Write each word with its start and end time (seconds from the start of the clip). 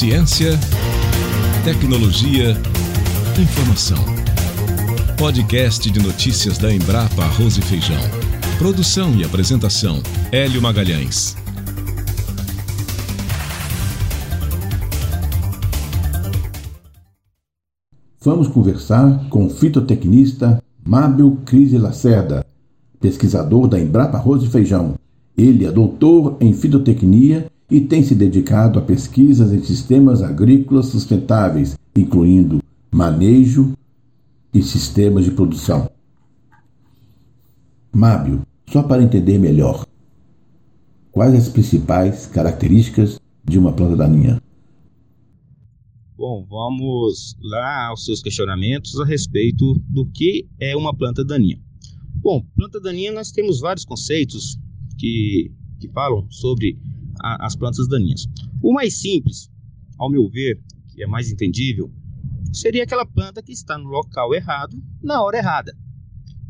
Ciência, 0.00 0.52
tecnologia, 1.62 2.56
informação. 3.38 3.98
Podcast 5.18 5.90
de 5.90 6.02
notícias 6.02 6.56
da 6.56 6.72
Embrapa 6.72 7.22
Arroz 7.22 7.58
e 7.58 7.60
Feijão. 7.60 8.00
Produção 8.58 9.14
e 9.14 9.24
apresentação: 9.24 10.02
Hélio 10.32 10.62
Magalhães. 10.62 11.36
Vamos 18.22 18.48
conversar 18.48 19.28
com 19.28 19.44
o 19.44 19.50
fitotecnista 19.50 20.62
Mábio 20.82 21.42
Crise 21.44 21.76
Lacerda, 21.76 22.46
pesquisador 22.98 23.68
da 23.68 23.78
Embrapa 23.78 24.16
Arroz 24.16 24.42
e 24.42 24.48
Feijão. 24.48 24.94
Ele 25.36 25.66
é 25.66 25.70
doutor 25.70 26.38
em 26.40 26.54
fitotecnia 26.54 27.49
e 27.70 27.80
tem 27.80 28.02
se 28.02 28.14
dedicado 28.14 28.78
a 28.78 28.82
pesquisas 28.82 29.52
em 29.52 29.62
sistemas 29.62 30.22
agrícolas 30.22 30.86
sustentáveis, 30.86 31.78
incluindo 31.96 32.60
manejo 32.90 33.72
e 34.52 34.62
sistemas 34.62 35.24
de 35.24 35.30
produção. 35.30 35.88
Mábio, 37.92 38.44
só 38.66 38.82
para 38.82 39.02
entender 39.02 39.38
melhor, 39.38 39.86
quais 41.12 41.34
as 41.34 41.48
principais 41.48 42.26
características 42.26 43.20
de 43.44 43.58
uma 43.58 43.72
planta 43.72 43.96
daninha? 43.96 44.40
Bom, 46.16 46.44
vamos 46.48 47.36
lá 47.40 47.86
aos 47.86 48.04
seus 48.04 48.22
questionamentos 48.22 49.00
a 49.00 49.04
respeito 49.04 49.74
do 49.88 50.04
que 50.06 50.46
é 50.60 50.76
uma 50.76 50.94
planta 50.94 51.24
daninha. 51.24 51.60
Bom, 52.16 52.44
planta 52.54 52.78
daninha 52.80 53.12
nós 53.12 53.30
temos 53.30 53.60
vários 53.60 53.84
conceitos 53.84 54.58
que, 54.98 55.50
que 55.80 55.88
falam 55.88 56.30
sobre 56.30 56.78
as 57.22 57.56
plantas 57.56 57.88
daninhas. 57.88 58.26
O 58.62 58.72
mais 58.72 59.00
simples, 59.00 59.50
ao 59.98 60.10
meu 60.10 60.28
ver, 60.28 60.60
que 60.88 61.02
é 61.02 61.06
mais 61.06 61.30
entendível, 61.30 61.90
seria 62.52 62.82
aquela 62.82 63.06
planta 63.06 63.42
que 63.42 63.52
está 63.52 63.78
no 63.78 63.88
local 63.88 64.34
errado, 64.34 64.76
na 65.02 65.22
hora 65.22 65.38
errada. 65.38 65.76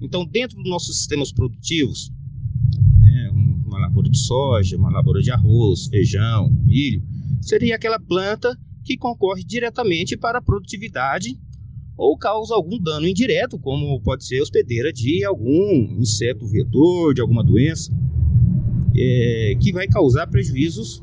Então, 0.00 0.24
dentro 0.24 0.56
dos 0.56 0.70
nossos 0.70 0.98
sistemas 0.98 1.32
produtivos, 1.32 2.12
né, 3.00 3.30
uma 3.66 3.78
lavoura 3.78 4.08
de 4.08 4.18
soja, 4.18 4.76
uma 4.76 4.90
lavoura 4.90 5.20
de 5.20 5.30
arroz, 5.30 5.86
feijão, 5.86 6.50
milho, 6.64 7.02
seria 7.40 7.76
aquela 7.76 7.98
planta 7.98 8.56
que 8.84 8.96
concorre 8.96 9.42
diretamente 9.44 10.16
para 10.16 10.38
a 10.38 10.42
produtividade 10.42 11.38
ou 11.96 12.16
causa 12.16 12.54
algum 12.54 12.78
dano 12.80 13.08
indireto, 13.08 13.58
como 13.58 14.00
pode 14.02 14.24
ser 14.24 14.40
hospedeira 14.40 14.92
de 14.92 15.24
algum 15.24 15.98
inseto 15.98 16.46
vetor, 16.46 17.12
de 17.12 17.20
alguma 17.20 17.42
doença 17.42 17.92
é, 19.00 19.54
que 19.60 19.72
vai 19.72 19.86
causar 19.86 20.26
prejuízos 20.26 21.02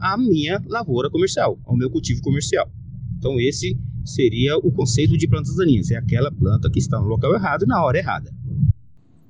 à 0.00 0.16
minha 0.16 0.60
lavoura 0.66 1.10
comercial, 1.10 1.58
ao 1.64 1.76
meu 1.76 1.90
cultivo 1.90 2.22
comercial. 2.22 2.70
Então, 3.18 3.38
esse 3.38 3.78
seria 4.04 4.56
o 4.56 4.70
conceito 4.70 5.16
de 5.16 5.28
plantas 5.28 5.56
daninhas: 5.56 5.90
é 5.90 5.96
aquela 5.96 6.30
planta 6.30 6.70
que 6.70 6.78
está 6.78 6.98
no 6.98 7.06
local 7.06 7.34
errado 7.34 7.64
e 7.64 7.66
na 7.66 7.84
hora 7.84 7.98
errada. 7.98 8.32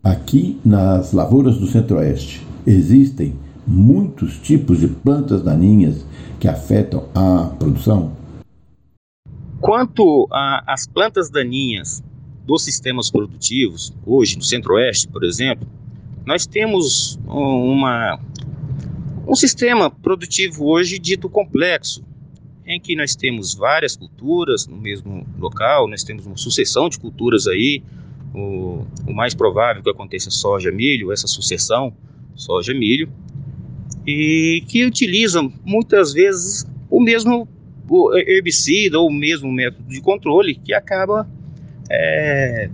Aqui 0.02 0.58
nas 0.64 1.12
lavouras 1.12 1.58
do 1.58 1.66
Centro-Oeste 1.66 2.44
existem 2.66 3.34
muitos 3.66 4.38
tipos 4.38 4.80
de 4.80 4.88
plantas 4.88 5.42
daninhas 5.42 6.04
que 6.40 6.48
afetam 6.48 7.08
a 7.14 7.54
produção? 7.56 8.16
Quanto 9.60 10.26
às 10.66 10.86
plantas 10.88 11.30
daninhas 11.30 12.02
dos 12.44 12.64
sistemas 12.64 13.10
produtivos, 13.10 13.92
hoje 14.04 14.36
no 14.36 14.42
Centro-Oeste, 14.42 15.06
por 15.06 15.22
exemplo, 15.22 15.68
nós 16.24 16.46
temos 16.46 17.18
uma, 17.26 18.18
um 19.26 19.34
sistema 19.34 19.90
produtivo 19.90 20.66
hoje 20.66 20.98
dito 20.98 21.28
complexo, 21.28 22.04
em 22.64 22.80
que 22.80 22.94
nós 22.94 23.16
temos 23.16 23.54
várias 23.54 23.96
culturas 23.96 24.66
no 24.66 24.76
mesmo 24.76 25.26
local, 25.38 25.88
nós 25.88 26.04
temos 26.04 26.26
uma 26.26 26.36
sucessão 26.36 26.88
de 26.88 26.98
culturas 26.98 27.46
aí, 27.46 27.82
o, 28.34 28.86
o 29.06 29.12
mais 29.12 29.34
provável 29.34 29.82
que 29.82 29.90
aconteça 29.90 30.30
soja, 30.30 30.70
milho, 30.70 31.12
essa 31.12 31.26
sucessão, 31.26 31.92
soja, 32.34 32.72
milho, 32.72 33.12
e 34.06 34.64
que 34.68 34.84
utilizam 34.84 35.52
muitas 35.64 36.12
vezes 36.12 36.66
o 36.88 37.00
mesmo 37.00 37.48
herbicida 38.14 38.98
ou 38.98 39.08
o 39.08 39.12
mesmo 39.12 39.50
método 39.50 39.88
de 39.88 40.00
controle 40.00 40.54
que 40.54 40.72
acaba 40.72 41.28
é, 41.90 42.70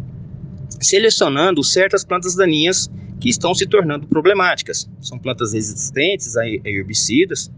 selecionando 0.80 1.64
certas 1.64 2.04
plantas 2.04 2.36
daninhas 2.36 2.90
que 3.20 3.28
estão 3.28 3.54
se 3.54 3.66
tornando 3.66 4.06
problemáticas. 4.06 4.88
São 5.00 5.18
plantas 5.18 5.52
resistentes 5.52 6.36
a 6.36 6.46
herbicidas, 6.46 7.50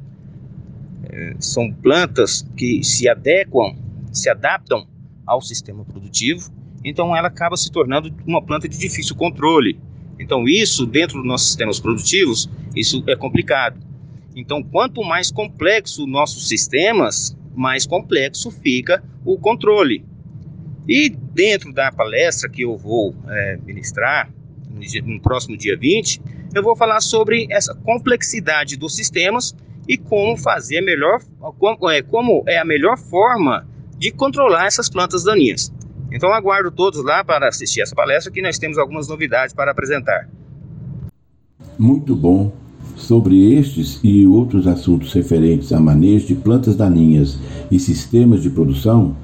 é, 1.04 1.34
são 1.38 1.72
plantas 1.72 2.46
que 2.56 2.82
se 2.82 3.08
adequam, 3.08 3.76
se 4.12 4.28
adaptam 4.28 4.86
ao 5.26 5.40
sistema 5.40 5.84
produtivo, 5.84 6.50
então 6.84 7.14
ela 7.14 7.28
acaba 7.28 7.56
se 7.56 7.70
tornando 7.70 8.12
uma 8.26 8.42
planta 8.42 8.68
de 8.68 8.78
difícil 8.78 9.14
controle. 9.14 9.78
Então 10.18 10.48
isso, 10.48 10.86
dentro 10.86 11.18
dos 11.18 11.26
nossos 11.26 11.48
sistemas 11.48 11.78
produtivos, 11.78 12.48
isso 12.74 13.02
é 13.06 13.16
complicado. 13.16 13.78
Então, 14.34 14.62
quanto 14.62 15.02
mais 15.02 15.30
complexo 15.30 16.06
nossos 16.06 16.46
sistemas, 16.48 17.36
mais 17.54 17.86
complexo 17.86 18.50
fica 18.50 19.02
o 19.24 19.36
controle. 19.36 20.04
E 20.88 21.10
dentro 21.10 21.72
da 21.72 21.90
palestra 21.92 22.48
que 22.48 22.62
eu 22.62 22.76
vou 22.76 23.14
é, 23.28 23.58
ministrar, 23.64 24.30
no, 25.04 25.20
próximo 25.20 25.56
dia 25.56 25.76
20, 25.76 26.20
eu 26.54 26.62
vou 26.62 26.76
falar 26.76 27.00
sobre 27.00 27.46
essa 27.50 27.74
complexidade 27.74 28.76
dos 28.76 28.94
sistemas 28.94 29.54
e 29.88 29.96
como 29.96 30.36
fazer 30.36 30.80
melhor, 30.80 31.20
como 31.58 31.90
é, 31.90 32.02
como 32.02 32.44
é 32.46 32.58
a 32.58 32.64
melhor 32.64 32.96
forma 32.96 33.66
de 33.98 34.10
controlar 34.10 34.66
essas 34.66 34.88
plantas 34.88 35.24
daninhas. 35.24 35.72
Então 36.12 36.32
aguardo 36.32 36.70
todos 36.70 37.04
lá 37.04 37.22
para 37.22 37.48
assistir 37.48 37.80
essa 37.80 37.94
palestra 37.94 38.32
que 38.32 38.42
nós 38.42 38.58
temos 38.58 38.78
algumas 38.78 39.08
novidades 39.08 39.54
para 39.54 39.70
apresentar. 39.70 40.28
Muito 41.78 42.14
bom. 42.14 42.52
Sobre 42.96 43.54
estes 43.54 43.98
e 44.04 44.26
outros 44.26 44.66
assuntos 44.66 45.12
referentes 45.12 45.72
a 45.72 45.80
manejo 45.80 46.26
de 46.26 46.34
plantas 46.34 46.76
daninhas 46.76 47.38
e 47.70 47.78
sistemas 47.78 48.42
de 48.42 48.50
produção 48.50 49.16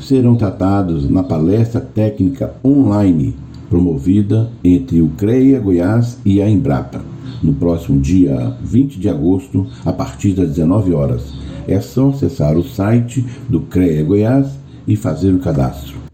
serão 0.00 0.34
tratados 0.34 1.08
na 1.08 1.22
palestra 1.22 1.80
técnica 1.80 2.54
online 2.64 3.36
promovida 3.72 4.50
entre 4.62 5.00
o 5.00 5.08
CREA 5.16 5.58
Goiás 5.58 6.18
e 6.26 6.42
a 6.42 6.50
Embrapa, 6.50 7.00
no 7.42 7.54
próximo 7.54 7.98
dia 7.98 8.54
20 8.62 9.00
de 9.00 9.08
agosto, 9.08 9.66
a 9.82 9.90
partir 9.90 10.34
das 10.34 10.50
19 10.50 10.92
horas. 10.92 11.32
É 11.66 11.80
só 11.80 12.10
acessar 12.10 12.54
o 12.58 12.62
site 12.62 13.24
do 13.48 13.62
CREA 13.62 14.04
Goiás 14.04 14.58
e 14.86 14.94
fazer 14.94 15.32
o 15.32 15.38
cadastro. 15.38 16.11